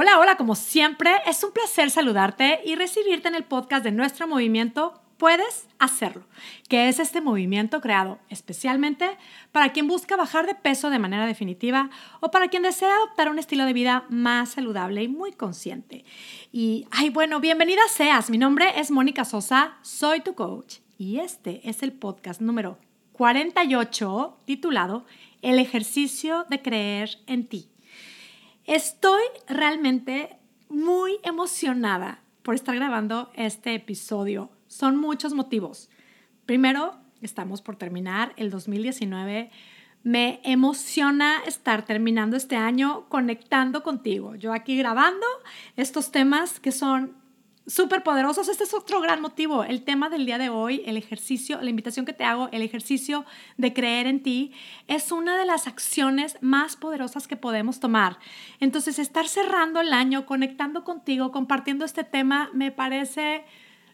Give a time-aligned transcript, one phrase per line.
[0.00, 4.28] Hola, hola, como siempre, es un placer saludarte y recibirte en el podcast de nuestro
[4.28, 6.24] movimiento Puedes hacerlo,
[6.68, 9.18] que es este movimiento creado especialmente
[9.50, 11.90] para quien busca bajar de peso de manera definitiva
[12.20, 16.04] o para quien desea adoptar un estilo de vida más saludable y muy consciente.
[16.52, 18.30] Y, ay, bueno, bienvenida seas.
[18.30, 22.78] Mi nombre es Mónica Sosa, soy tu coach y este es el podcast número
[23.14, 25.06] 48 titulado
[25.42, 27.68] El ejercicio de creer en ti.
[28.68, 30.36] Estoy realmente
[30.68, 34.50] muy emocionada por estar grabando este episodio.
[34.66, 35.88] Son muchos motivos.
[36.44, 39.50] Primero, estamos por terminar el 2019.
[40.02, 44.34] Me emociona estar terminando este año conectando contigo.
[44.34, 45.26] Yo aquí grabando
[45.76, 47.16] estos temas que son
[47.68, 48.48] súper poderosos.
[48.48, 49.62] Este es otro gran motivo.
[49.62, 53.24] El tema del día de hoy, el ejercicio, la invitación que te hago, el ejercicio
[53.56, 54.52] de creer en ti,
[54.88, 58.18] es una de las acciones más poderosas que podemos tomar.
[58.58, 63.44] Entonces, estar cerrando el año, conectando contigo, compartiendo este tema, me parece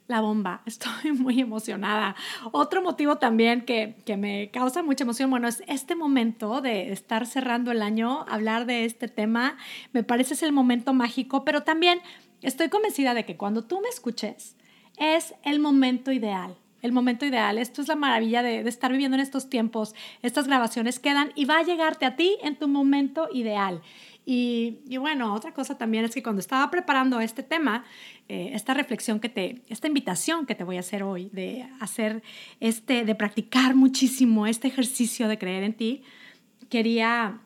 [0.07, 0.63] la bomba.
[0.67, 2.17] Estoy muy emocionada.
[2.53, 7.27] Otro motivo también que, que, me causa mucha emoción, bueno, es este momento de estar
[7.27, 9.57] cerrando el año, hablar de este tema,
[9.93, 12.01] me parece es el momento mágico, pero también
[12.45, 14.55] Estoy convencida de que cuando tú me escuches
[14.99, 16.59] es el momento ideal.
[16.83, 17.57] El momento ideal.
[17.57, 19.95] Esto es la maravilla de, estar viviendo en estos tiempos.
[20.21, 23.81] Estas grabaciones quedan y va a llegarte a ti en tu momento ideal.
[24.27, 27.85] Y, bueno, otra cosa también es que cuando estaba preparando este tema,
[28.29, 32.23] eh, esta reflexión que te, esta invitación que te voy a hacer hoy de hacer
[32.61, 36.03] este, de practicar muchísimo este ejercicio de creer en ti,
[36.71, 37.41] quería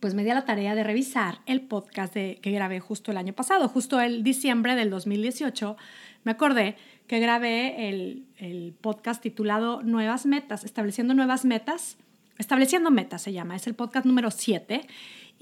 [0.00, 3.18] pues me di a la tarea de revisar el podcast de, que grabé justo el
[3.18, 5.76] año pasado, justo el diciembre del 2018.
[6.24, 11.98] Me acordé que grabé el, el podcast titulado Nuevas Metas, estableciendo nuevas metas.
[12.38, 14.86] Estableciendo metas se llama, es el podcast número 7.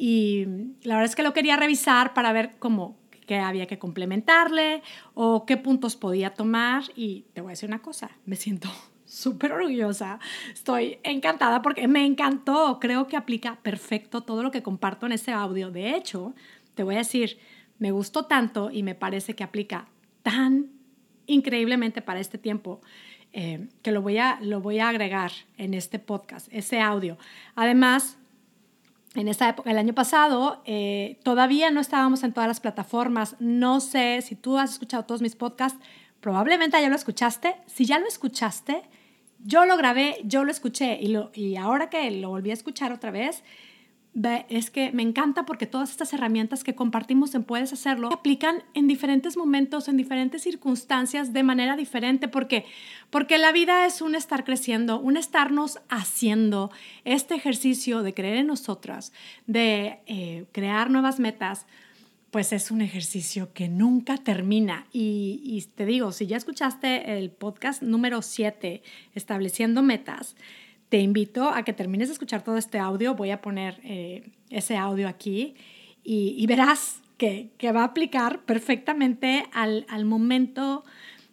[0.01, 0.47] Y
[0.85, 2.97] la verdad es que lo quería revisar para ver cómo
[3.27, 4.83] qué había que complementarle
[5.15, 6.85] o qué puntos podía tomar.
[6.97, 8.69] Y te voy a decir una cosa, me siento
[9.05, 10.19] súper orgullosa.
[10.53, 12.79] Estoy encantada porque me encantó.
[12.81, 15.71] Creo que aplica perfecto todo lo que comparto en este audio.
[15.71, 16.35] De hecho,
[16.75, 17.39] te voy a decir,
[17.79, 19.89] me gustó tanto y me parece que aplica
[20.23, 20.71] tan
[21.27, 22.81] increíblemente para este tiempo
[23.33, 27.19] eh, que lo voy, a, lo voy a agregar en este podcast, ese audio.
[27.55, 28.18] Además,
[29.15, 33.37] en esta época, el año pasado, eh, todavía no estábamos en todas las plataformas.
[33.41, 35.79] No sé si tú has escuchado todos mis podcasts,
[36.21, 37.57] probablemente ya lo escuchaste.
[37.67, 38.83] Si ya lo escuchaste,
[39.39, 42.93] yo lo grabé, yo lo escuché y, lo, y ahora que lo volví a escuchar
[42.93, 43.43] otra vez,
[44.49, 48.89] es que me encanta porque todas estas herramientas que compartimos en Puedes Hacerlo aplican en
[48.89, 52.29] diferentes momentos, en diferentes circunstancias, de manera diferente.
[52.29, 52.65] ¿Por qué?
[53.11, 56.71] Porque la vida es un estar creciendo, un estarnos haciendo
[57.05, 59.13] este ejercicio de creer en nosotras,
[59.47, 61.67] de eh, crear nuevas metas
[62.31, 64.87] pues es un ejercicio que nunca termina.
[64.93, 68.83] Y, te digo, si ya escuchaste el podcast número 7,
[69.15, 70.37] estableciendo metas,
[70.89, 73.15] te invito a que termines de escuchar todo este audio.
[73.15, 75.55] Voy a poner eh, ese audio aquí
[76.03, 80.85] y, verás que, va a aplicar perfectamente al, momento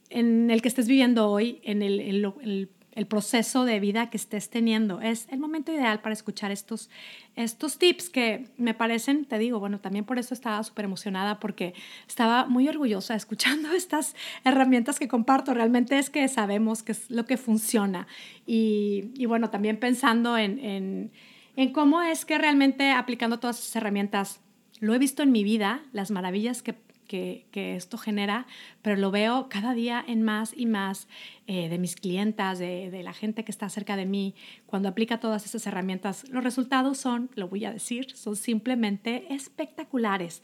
[0.09, 2.69] en el que estés viviendo hoy, en el, el
[3.07, 5.01] proceso de vida que estés teniendo.
[5.01, 6.89] Es el momento ideal para escuchar estos,
[7.35, 11.73] estos tips que me parecen, te digo, bueno, también por eso estaba súper emocionada porque
[12.07, 15.53] estaba muy orgullosa escuchando estas herramientas que comparto.
[15.53, 18.07] Realmente es que sabemos que es lo que funciona.
[18.47, 21.12] Y, y bueno, también pensando en, en,
[21.57, 24.39] en cómo es que realmente aplicando todas esas herramientas,
[24.79, 28.45] lo he visto en mi vida, las maravillas que que, esto genera,
[28.81, 31.07] pero lo veo cada día en más y más
[31.47, 34.35] eh, de mis clientas, de, de, la gente que está cerca de mí.
[34.66, 40.41] Cuando aplica todas esas herramientas, los resultados son, lo voy a decir, son simplemente espectaculares.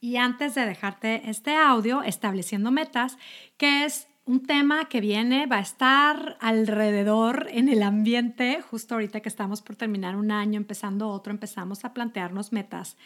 [0.00, 3.18] Y antes de dejarte este audio, estableciendo metas,
[3.56, 9.20] que es un tema que viene, va a estar alrededor en el ambiente, justo ahorita
[9.20, 12.98] que estamos por terminar un año, empezando otro, empezamos a plantearnos metas.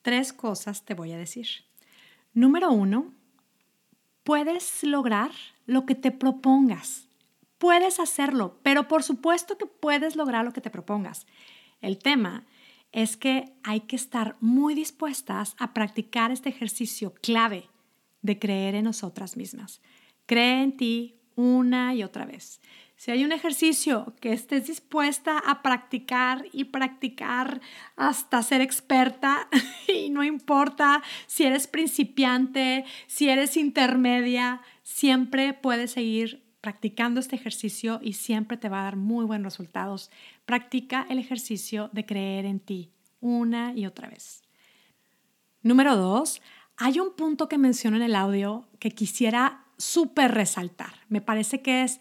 [0.00, 1.48] Tres cosas te voy a decir.
[2.34, 3.14] Número uno,
[4.24, 5.30] puedes lograr
[5.66, 7.08] lo que te propongas.
[7.58, 11.26] Puedes hacerlo, pero por supuesto que puedes lograr lo que te propongas.
[11.80, 12.44] El tema
[12.90, 17.68] es que hay que estar muy dispuestas a practicar este ejercicio clave
[18.22, 19.80] de creer en nosotras mismas.
[20.26, 22.60] Cree en ti una y otra vez.
[23.04, 27.60] Si hay un ejercicio que estés dispuesta a practicar y practicar
[27.96, 29.46] hasta ser experta,
[29.94, 38.00] y no importa si eres principiante, si eres intermedia, siempre puedes seguir practicando este ejercicio
[38.02, 40.10] y siempre te va a dar muy buenos resultados.
[40.46, 42.90] Practica el ejercicio de creer en ti
[43.20, 44.44] una y otra vez.
[45.60, 46.40] Número dos,
[46.78, 50.94] hay un punto que menciono en el audio que quisiera súper resaltar.
[51.10, 52.00] Me parece que es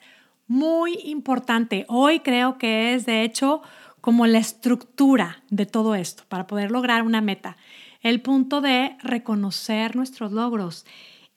[0.54, 1.84] muy importante.
[1.90, 3.64] Hoy creo que es, de hecho,
[4.02, 7.58] como la estructura de todo esto para poder lograr una meta.
[8.02, 10.86] El punto de reconocer nuestros logros.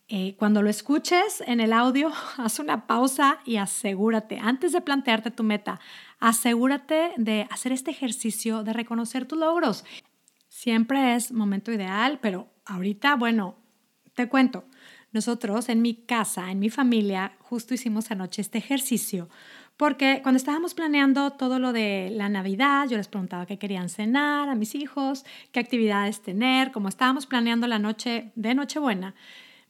[0.09, 5.31] Eh, cuando lo escuches en el audio, haz una pausa y asegúrate, antes de plantearte
[5.31, 5.81] tu meta,
[6.21, 9.87] asegúrate de hacer este ejercicio de reconocer tus logros.
[10.49, 13.57] Siempre es momento ideal, pero ahorita, bueno,
[14.15, 14.65] te cuento.
[15.17, 19.31] Nosotros en mi casa, en mi familia, justo hicimos anoche este ejercicio
[19.79, 24.51] porque cuando estábamos planeando todo lo de la Navidad, yo les preguntaba qué querían cenar
[24.51, 29.15] a mis hijos, qué actividades tener, como estábamos planeando la noche de Nochebuena,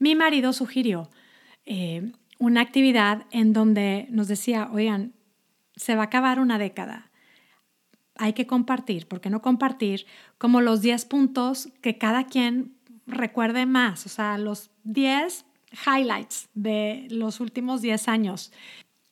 [0.00, 1.10] mi marido sugirió
[1.64, 2.10] eh,
[2.40, 5.12] una actividad en donde nos decía, oigan,
[5.76, 7.12] se va a acabar una década.
[8.16, 10.06] Hay que compartir, ¿por qué no compartir
[10.38, 12.75] como los 10 puntos que cada quien
[13.06, 14.06] recuerde más?
[14.06, 15.44] O sea, los 10
[15.86, 18.52] highlights de los últimos 10 años.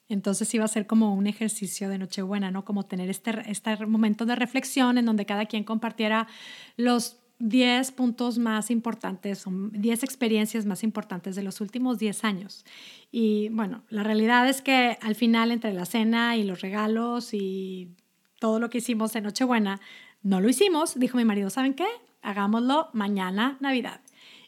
[0.08, 2.64] Entonces iba a ser como un ejercicio de Nochebuena, ¿no?
[2.64, 6.28] Como tener este, este momento de reflexión en donde cada quien compartiera
[6.76, 12.64] los 10 puntos más importantes, 10 experiencias más importantes de los últimos 10 años.
[13.10, 17.90] Y bueno, la realidad es que al final entre la cena y los regalos y
[18.38, 19.80] todo lo que hicimos en Nochebuena,
[20.22, 20.98] no lo hicimos.
[20.98, 21.86] Dijo mi marido, ¿saben qué?
[22.24, 24.00] Hagámoslo mañana, Navidad.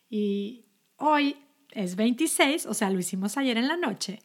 [0.09, 0.65] Y
[0.97, 1.37] hoy
[1.73, 4.21] es 26, o sea, lo hicimos ayer en la noche.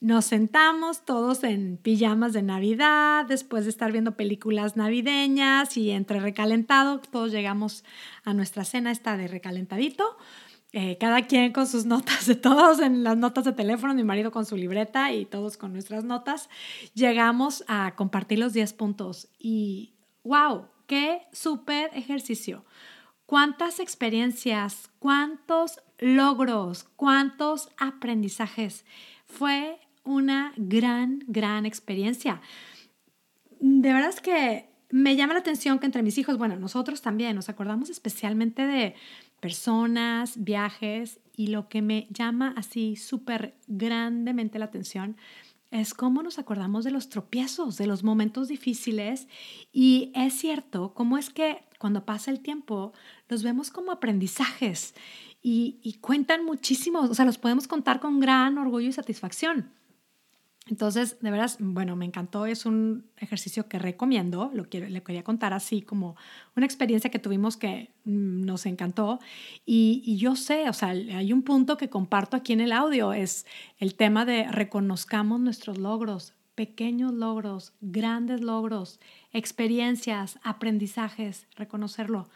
[0.00, 6.20] Nos sentamos todos en pijamas de Navidad, después de estar viendo películas navideñas y entre
[6.20, 7.84] recalentado, todos llegamos
[8.24, 10.16] a nuestra cena esta de recalentadito.
[10.72, 14.30] Eh, cada quien con sus notas de todos, en las notas de teléfono, mi marido
[14.30, 16.50] con su libreta y todos con nuestras notas,
[16.94, 22.64] llegamos a compartir los 10 puntos y wow, qué súper ejercicio.
[23.26, 28.84] Cuántas experiencias, cuántos logros, cuántos aprendizajes.
[29.26, 32.40] Fue una gran, gran experiencia.
[33.60, 37.36] De verdad es que me llama la atención que entre mis hijos, bueno, nosotros también
[37.36, 38.94] nos acordamos especialmente de
[39.40, 45.16] personas, viajes y lo que me llama así súper grandemente la atención
[45.70, 49.28] es cómo nos acordamos de los tropiezos, de los momentos difíciles
[49.72, 52.92] y es cierto, cómo es que cuando pasa el tiempo
[53.28, 54.94] los vemos como aprendizajes
[55.42, 59.70] y, cuentan muchísimo, o sea, los podemos contar con gran orgullo y satisfacción.
[60.68, 65.24] Entonces, de veras, bueno, me encantó, es un ejercicio que recomiendo, lo quiero, le quería
[65.24, 66.16] contar así como
[66.56, 69.18] una experiencia que tuvimos que mm, nos encantó
[69.64, 73.12] y, y, yo sé, o sea, hay un punto que comparto aquí en el audio,
[73.12, 73.46] es
[73.78, 78.98] el tema de reconozcamos nuestros logros, pequeños logros, grandes logros,
[79.32, 82.28] experiencias, aprendizajes, reconocerlo.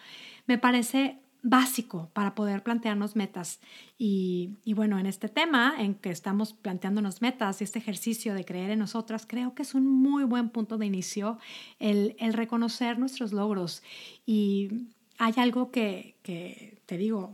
[0.47, 3.61] Me parece básico para poder plantearnos metas.
[3.99, 8.71] Y, bueno, en este tema en que estamos planteándonos metas y este ejercicio de creer
[8.71, 11.39] en nosotras, creo que es un muy buen punto de inicio
[11.79, 13.83] el, reconocer nuestros logros.
[14.25, 14.87] Y
[15.19, 17.33] hay algo que, que te digo,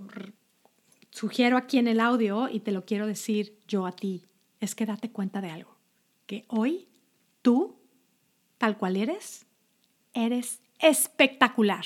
[1.10, 4.24] sugiero aquí en el audio y te lo quiero decir yo a ti,
[4.60, 5.76] es que date cuenta de algo,
[6.26, 6.88] que hoy
[7.42, 7.76] tú,
[8.56, 9.46] tal cual eres,
[10.14, 11.84] eres espectacular.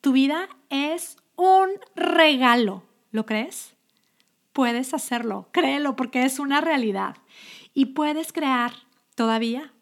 [0.00, 2.82] Tu vida es un regalo.
[3.12, 3.74] ¿Lo crees?
[4.52, 7.16] Puedes hacerlo, créelo porque es una realidad.
[7.74, 8.72] Y puedes crear
[9.14, 9.72] todavía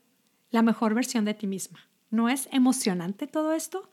[0.51, 1.81] la mejor versión de ti misma.
[2.11, 3.91] ¿No es emocionante todo esto?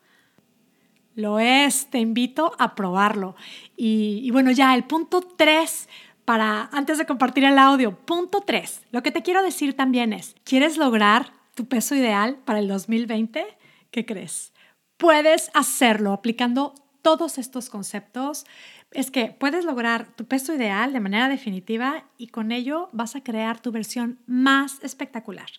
[1.15, 3.36] Lo es, te invito a probarlo.
[3.75, 5.89] Y, bueno, ya el punto tres
[6.24, 8.81] para, antes de compartir el audio, punto tres.
[8.91, 13.45] Lo que te quiero decir también es, ¿quieres lograr tu peso ideal para el 2020?
[13.91, 14.53] ¿Qué crees?
[14.97, 18.46] Puedes hacerlo aplicando todos estos conceptos
[18.91, 23.24] es que puedes lograr tu peso ideal de manera definitiva y con ello vas a
[23.24, 25.50] crear tu versión más espectacular.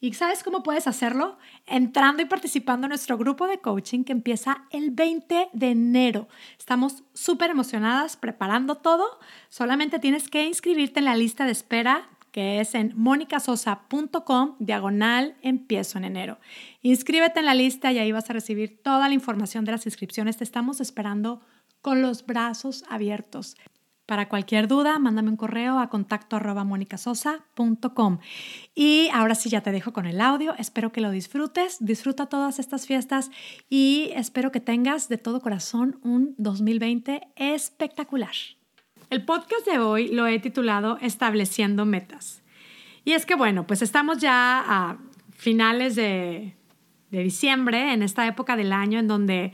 [0.00, 1.36] ¿Y sabes cómo puedes hacerlo?
[1.66, 6.28] Entrando y participando en nuestro grupo de coaching que empieza el 20 de enero.
[6.58, 9.04] Estamos súper emocionadas preparando todo.
[9.48, 15.96] Solamente tienes que inscribirte en la lista de espera que es en monicasosa.com diagonal empiezo
[15.96, 16.38] en enero.
[16.82, 20.36] Inscríbete en la lista y ahí vas a recibir toda la información de las inscripciones.
[20.36, 21.40] Te estamos esperando
[21.80, 23.56] con los brazos abiertos.
[24.04, 28.18] Para cualquier duda, mándame un correo a contacto arroba monicasosa.com.
[28.74, 30.54] Y ahora sí ya te dejo con el audio.
[30.58, 31.78] Espero que lo disfrutes.
[31.80, 33.30] Disfruta todas estas fiestas
[33.70, 38.34] y espero que tengas de todo corazón un 2020 espectacular.
[39.08, 42.42] El podcast de hoy lo he titulado Estableciendo metas.
[43.04, 44.98] Y es que, bueno, pues estamos ya a
[45.36, 46.54] finales de,
[47.10, 49.52] diciembre, en esta época del año en donde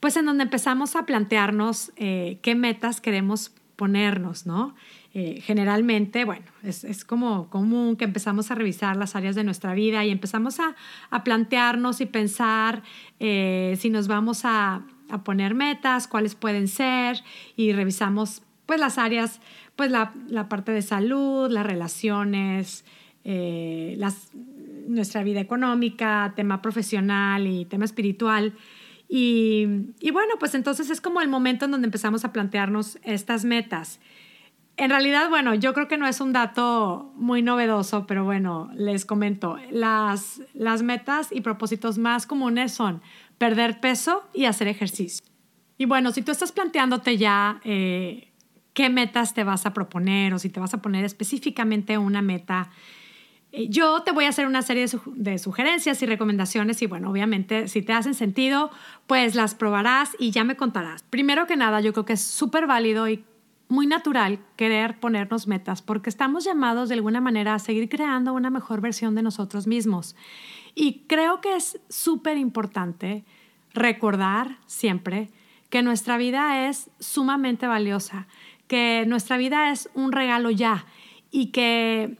[0.00, 4.74] pues en donde empezamos a plantearnos eh, qué metas queremos ponernos, ¿no?
[5.14, 10.04] Eh, generalmente, bueno, es, como común que empezamos a revisar las áreas de nuestra vida
[10.04, 10.74] y empezamos a,
[11.24, 12.82] plantearnos y pensar
[13.20, 14.82] eh, si nos vamos a,
[15.24, 17.22] poner metas, cuáles pueden ser
[17.54, 19.40] y revisamos pues las áreas,
[19.76, 20.12] pues la,
[20.48, 22.84] parte de salud, las relaciones,
[23.24, 24.30] las,
[24.88, 28.54] nuestra vida económica, tema profesional y tema espiritual.
[29.08, 29.66] Y,
[30.12, 34.00] bueno, pues entonces es como el momento en donde empezamos a plantearnos estas metas.
[34.76, 39.06] En realidad, bueno, yo creo que no es un dato muy novedoso, pero bueno, les
[39.06, 43.00] comento, las, las metas y propósitos más comunes son
[43.38, 45.24] perder peso y hacer ejercicio.
[45.78, 48.32] Y bueno, si tú estás planteándote ya eh,
[48.76, 52.68] qué metas te vas a proponer o si te vas a poner específicamente una meta,
[53.50, 57.68] eh, yo te voy a hacer una serie de, sugerencias y recomendaciones y bueno, obviamente
[57.68, 58.70] si te hacen sentido,
[59.06, 61.02] pues las probarás y ya me contarás.
[61.04, 63.24] Primero que nada, yo creo que es súper válido y
[63.68, 68.50] muy natural querer ponernos metas porque estamos llamados de alguna manera a seguir creando una
[68.50, 70.16] mejor versión de nosotros mismos.
[70.74, 73.24] Y creo que es súper importante
[73.72, 75.30] recordar siempre
[75.70, 78.26] que nuestra vida es sumamente valiosa,
[78.66, 80.86] que nuestra vida es un regalo ya
[81.30, 82.18] y que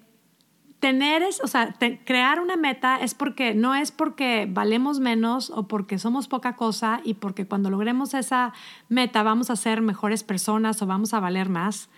[0.80, 1.74] tener es, o sea,
[2.04, 7.00] crear una meta es porque no es porque valemos menos o porque somos poca cosa
[7.02, 8.52] y porque cuando logremos esa
[8.88, 11.88] meta vamos a ser mejores personas o vamos a valer más.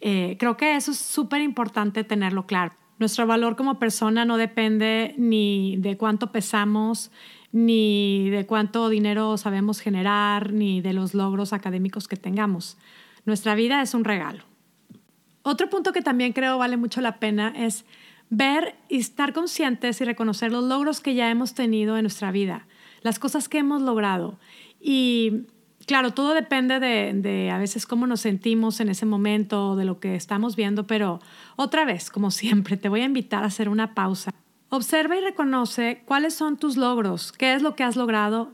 [0.00, 2.74] Eh, creo que eso es súper importante tenerlo claro.
[2.98, 7.10] Nuestro valor como persona no depende ni de cuánto pesamos,
[7.52, 12.76] ni de cuánto dinero sabemos generar, ni de los logros académicos que tengamos.
[13.26, 14.44] Nuestra vida es un regalo.
[15.42, 17.84] Otro punto que también creo vale mucho la pena es
[18.30, 22.66] ver y estar conscientes y reconocer los logros que ya hemos tenido en nuestra vida,
[23.02, 24.38] las cosas que hemos logrado.
[24.80, 25.46] Y
[25.86, 30.14] claro, todo depende de, a veces cómo nos sentimos en ese momento, de lo que
[30.14, 31.20] estamos viendo, pero
[31.56, 34.32] otra vez, como siempre, te voy a invitar a hacer una pausa.
[34.68, 38.52] Observa y reconoce cuáles son tus logros, qué es lo que has logrado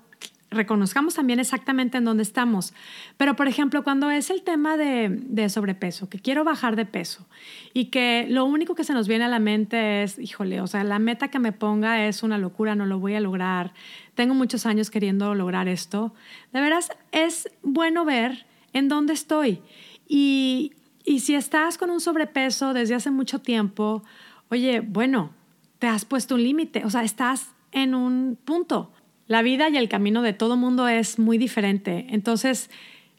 [0.52, 2.72] reconozcamos también exactamente en dónde estamos.
[3.16, 7.26] Pero, por ejemplo, cuando es el tema de, sobrepeso, que quiero bajar de peso
[7.74, 10.84] y que lo único que se nos viene a la mente es, híjole, o sea,
[10.84, 13.72] la meta que me ponga es una locura, no lo voy a lograr,
[14.14, 16.14] tengo muchos años queriendo lograr esto,
[16.52, 19.60] de veras es bueno ver en dónde estoy.
[20.06, 20.72] Y,
[21.04, 24.02] y si estás con un sobrepeso desde hace mucho tiempo,
[24.50, 25.32] oye, bueno,
[25.78, 28.92] te has puesto un límite, o sea, estás en un punto
[29.32, 32.06] la vida y el camino de todo mundo es muy diferente.
[32.10, 32.68] Entonces,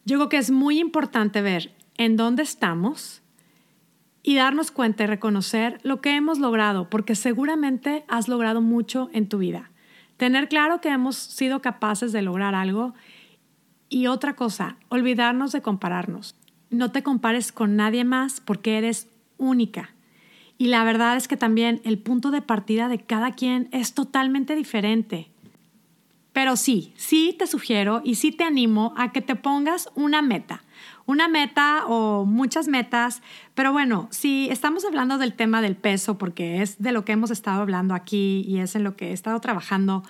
[0.06, 3.24] yo creo que es muy importante ver en dónde estamos
[4.22, 9.28] y darnos cuenta y reconocer lo que hemos logrado, porque seguramente has logrado mucho en
[9.28, 9.72] tu vida.
[10.18, 12.94] Tener claro que hemos sido capaces de lograr algo
[13.90, 16.36] y otra cosa, olvidarnos de compararnos.
[16.70, 19.96] No te compares con nadie más porque eres única.
[20.60, 24.56] Y la verdad es que también el punto de partida de cada quien es totalmente
[24.56, 25.33] diferente.
[26.34, 30.64] Pero sí, sí te sugiero y sí te animo a que te pongas una meta,
[31.06, 33.22] una meta o muchas metas,
[33.54, 37.30] pero bueno, si estamos hablando del tema del peso, porque es de lo que hemos
[37.30, 40.04] estado hablando aquí y es en lo que he estado trabajando,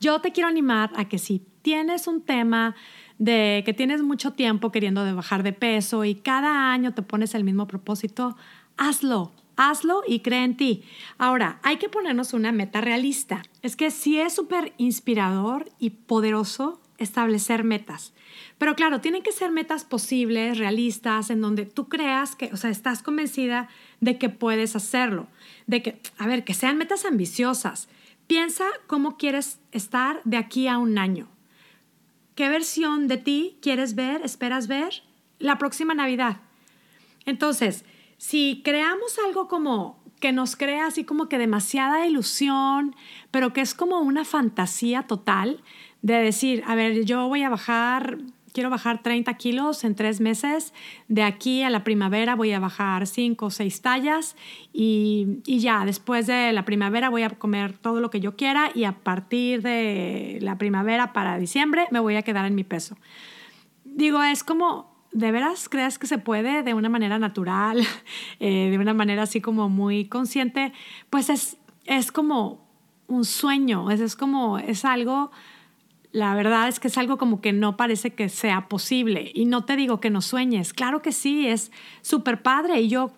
[0.00, 2.74] yo te quiero animar a que si tienes un tema
[3.18, 7.44] de que tienes mucho tiempo queriendo bajar de peso y cada año te pones el
[7.44, 8.36] mismo propósito,
[8.76, 10.84] hazlo, Hazlo y cree en ti.
[11.18, 13.42] Ahora, hay que ponernos una meta realista.
[13.60, 18.14] Es que sí es súper inspirador y poderoso establecer metas.
[18.56, 22.70] Pero claro, tienen que ser metas posibles, realistas, en donde tú creas que, o sea,
[22.70, 23.68] estás convencida
[24.00, 25.26] de que puedes hacerlo.
[25.66, 27.88] De que, a ver, que sean metas ambiciosas.
[28.28, 31.26] Piensa cómo quieres estar de aquí a un año.
[32.36, 35.02] ¿Qué versión de ti quieres ver, esperas ver
[35.40, 36.36] la próxima Navidad?
[37.26, 37.84] Entonces,
[38.18, 42.94] si creamos algo como que nos crea así como que demasiada ilusión,
[43.30, 45.62] pero que es como una fantasía total
[46.02, 48.18] de decir, a ver, yo voy a bajar,
[48.52, 50.74] quiero bajar 30 kilos en tres meses,
[51.06, 54.36] de aquí a la primavera voy a bajar 5 o 6 tallas
[54.72, 58.72] y, y ya, después de la primavera voy a comer todo lo que yo quiera
[58.74, 62.96] y a partir de la primavera para diciembre me voy a quedar en mi peso.
[63.84, 67.80] Digo, es como ¿de veras crees que se puede de una manera natural,
[68.40, 70.72] eh, de una manera así como muy consciente?
[71.10, 72.66] Pues es, es como
[73.06, 75.30] un sueño, es, es como, es algo,
[76.12, 79.30] la verdad es que es algo como que no parece que sea posible.
[79.34, 81.72] Y no te digo que no sueñes, claro que sí, es
[82.02, 83.12] súper padre y yo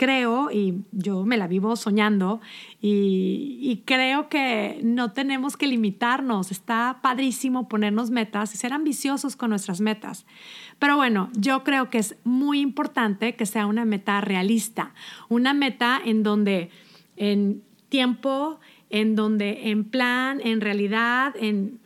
[0.00, 2.40] creo, y yo me la vivo soñando,
[2.80, 6.50] y, creo que no tenemos que limitarnos.
[6.50, 10.24] Está padrísimo ponernos metas y ser ambiciosos con nuestras metas.
[10.78, 14.94] Pero bueno, yo creo que es muy importante que sea una meta realista,
[15.28, 16.70] una meta en donde
[17.16, 21.78] en tiempo, en donde en plan, en realidad, en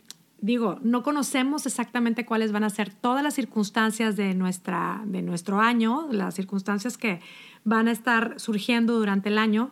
[0.45, 5.59] digo, no conocemos exactamente cuáles van a ser todas las circunstancias de, nuestra, de nuestro
[5.59, 7.19] año, las circunstancias que
[7.63, 9.71] van a estar surgiendo durante el año,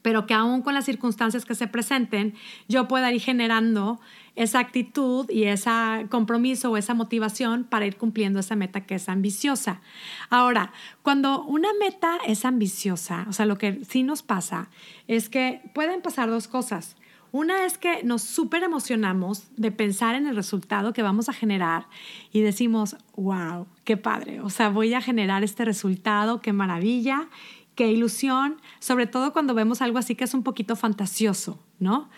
[0.00, 2.34] pero que aún con las circunstancias que se presenten,
[2.66, 4.00] yo pueda ir generando
[4.36, 5.70] esa actitud y ese
[6.08, 9.82] compromiso o esa motivación para ir cumpliendo esa meta que es ambiciosa.
[10.30, 10.72] Ahora,
[11.02, 14.70] cuando una meta es ambiciosa, o sea, lo que sí nos pasa
[15.08, 16.96] es que pueden pasar dos cosas.
[17.34, 21.88] Una es que nos súper emocionamos de pensar en el resultado que vamos a generar
[22.30, 27.26] y decimos, wow, qué padre, o sea, voy a generar este resultado, qué maravilla,
[27.74, 32.08] qué ilusión, sobre todo cuando vemos algo así que es un poquito fantasioso, ¿no?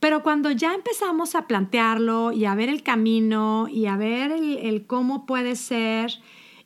[0.00, 4.58] Pero cuando ya empezamos a plantearlo y a ver el camino y a ver el,
[4.58, 6.10] el cómo puede ser,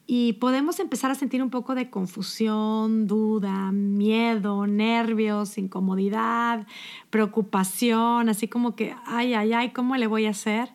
[0.06, 6.66] y podemos empezar a sentir un poco de confusión, duda, miedo, nervios, incomodidad,
[7.10, 10.68] preocupación, así como que, ay, ay, ay, ¿cómo le voy a hacer?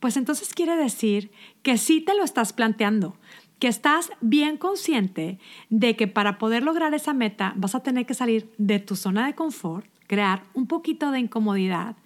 [0.00, 1.30] Pues entonces quiere decir
[1.62, 3.16] que sí te lo estás planteando,
[3.58, 5.38] que estás bien consciente
[5.70, 9.26] de que para poder lograr esa meta vas a tener que salir de tu zona
[9.26, 11.96] de confort, crear un poquito de incomodidad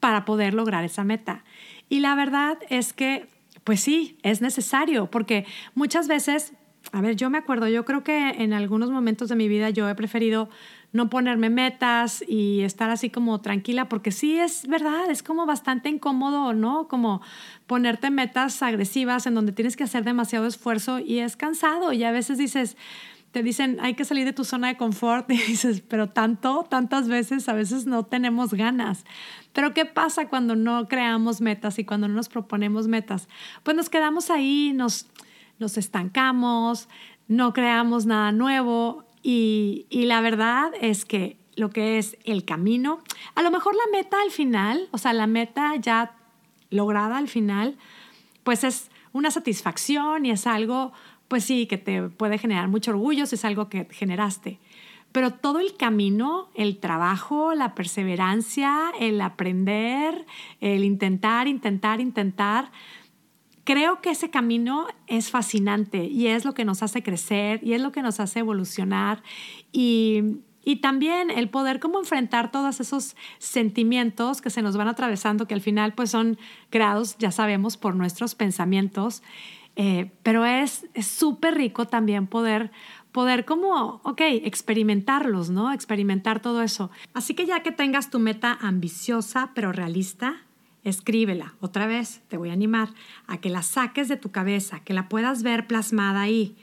[0.00, 1.44] para poder lograr esa meta.
[1.88, 3.28] Y la verdad es que
[3.64, 6.52] pues sí, es necesario, porque muchas veces,
[6.92, 9.88] a ver, yo me acuerdo, yo creo que en algunos momentos de mi vida yo
[9.88, 10.48] he preferido
[10.92, 15.88] no ponerme metas y estar así como tranquila, porque sí es verdad, es como bastante
[15.88, 16.88] incómodo, ¿no?
[16.88, 17.22] Como
[17.66, 22.10] ponerte metas agresivas en donde tienes que hacer demasiado esfuerzo y es cansado y a
[22.10, 22.76] veces dices,
[23.32, 27.08] te dicen, hay que salir de tu zona de confort y dices, pero tanto, tantas
[27.08, 29.04] veces, a veces no tenemos ganas.
[29.52, 33.28] Pero ¿qué pasa cuando no creamos metas y cuando no nos proponemos metas?
[33.62, 35.06] Pues nos quedamos ahí, nos,
[35.58, 36.88] nos estancamos,
[37.28, 43.00] no creamos nada nuevo y, y la verdad es que lo que es el camino,
[43.34, 46.16] a lo mejor la meta al final, o sea, la meta ya
[46.70, 47.76] lograda al final,
[48.44, 50.92] pues es una satisfacción y es algo
[51.30, 54.58] pues sí, que te puede generar mucho orgullo si es algo que generaste.
[55.12, 60.26] Pero todo el camino, el trabajo, la perseverancia, el aprender,
[60.60, 62.72] el intentar, intentar, intentar,
[63.62, 67.80] creo que ese camino es fascinante y es lo que nos hace crecer y es
[67.80, 69.22] lo que nos hace evolucionar
[69.70, 75.46] y, y también el poder como enfrentar todos esos sentimientos que se nos van atravesando,
[75.46, 76.38] que al final pues son
[76.70, 79.22] creados, ya sabemos, por nuestros pensamientos
[79.82, 82.70] eh, pero es súper rico también poder,
[83.12, 85.72] poder como, ok, experimentarlos, ¿no?
[85.72, 86.90] Experimentar todo eso.
[87.14, 90.42] Así que ya que tengas tu meta ambiciosa pero realista,
[90.84, 91.54] escríbela.
[91.60, 92.90] Otra vez, te voy a animar
[93.26, 96.58] a que la saques de tu cabeza, que la puedas ver plasmada ahí.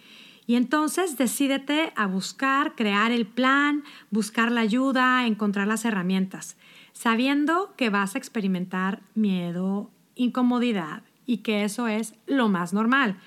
[0.45, 6.56] Y entonces decídete a buscar, crear el plan, buscar la ayuda, encontrar las herramientas,
[6.93, 13.20] sabiendo que vas a experimentar miedo, incomodidad, y que eso es lo más normal.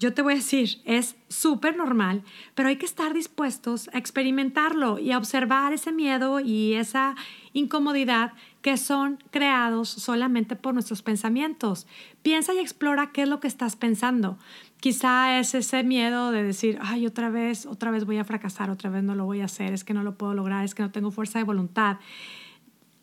[0.00, 4.98] Yo te voy a decir, es súper normal, pero hay que estar dispuestos a experimentarlo
[4.98, 7.14] y a observar ese miedo y esa
[7.52, 11.86] incomodidad que son creados solamente por nuestros pensamientos.
[12.22, 14.36] Piensa y explora qué es lo que estás pensando.
[14.80, 18.90] Quizá es ese miedo de decir, ay, otra vez, otra vez voy a fracasar, otra
[18.90, 20.90] vez no lo voy a hacer, es que no lo puedo lograr, es que no
[20.90, 21.98] tengo fuerza de voluntad,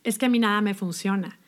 [0.03, 1.39] es que a mí nada me funciona.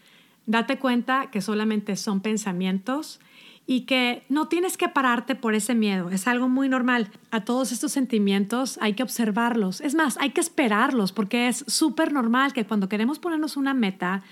[0.46, 3.20] Date cuenta que solamente son pensamientos
[3.66, 7.10] y que no tienes que pararte por ese miedo, es algo muy normal.
[7.32, 12.12] A todos estos sentimientos hay que observarlos, es más, hay que esperarlos porque es súper
[12.12, 14.24] normal que cuando queremos ponernos una meta,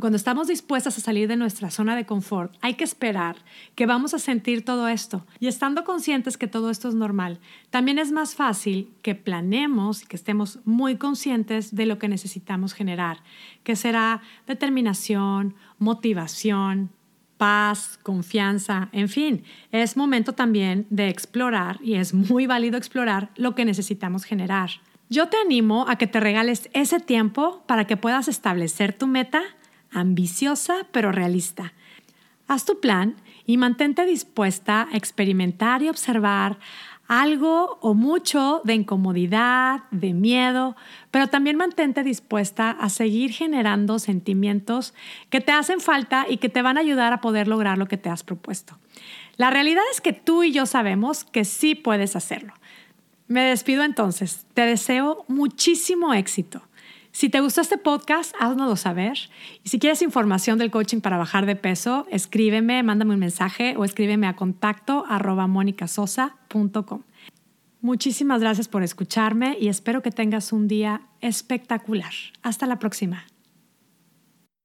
[0.00, 3.36] cuando estamos dispuestas a salir de nuestra zona de confort, hay que esperar
[3.74, 5.26] que vamos a sentir todo esto.
[5.40, 7.38] Y estando conscientes que todo esto es normal,
[7.70, 12.74] también es más fácil que planemos y que estemos muy conscientes de lo que necesitamos
[12.74, 13.18] generar,
[13.62, 16.90] que será determinación, motivación,
[17.36, 23.54] paz, confianza, en fin, es momento también de explorar y es muy válido explorar lo
[23.54, 24.70] que necesitamos generar.
[25.10, 29.42] Yo te animo a que te regales ese tiempo para que puedas establecer tu meta
[29.90, 31.72] ambiciosa pero realista.
[32.48, 33.16] Haz tu plan
[33.46, 36.58] y mantente dispuesta a experimentar y observar
[37.06, 40.76] algo o mucho de incomodidad, de miedo,
[41.10, 44.94] pero también mantente dispuesta a seguir generando sentimientos
[45.30, 47.96] que te hacen falta y que te van a ayudar a poder lograr lo que
[47.96, 48.78] te has propuesto.
[49.36, 52.54] La realidad es que tú y yo sabemos que sí puedes hacerlo.
[53.26, 54.46] Me despido entonces.
[54.54, 56.62] Te deseo muchísimo éxito.
[57.14, 59.16] Si te gustó este podcast, háznoslo saber.
[59.62, 63.84] Y si quieres información del coaching para bajar de peso, escríbeme, mándame un mensaje o
[63.84, 67.02] escríbeme a contacto arroba monicasosa.com.
[67.80, 72.12] Muchísimas gracias por escucharme y espero que tengas un día espectacular.
[72.42, 73.24] Hasta la próxima.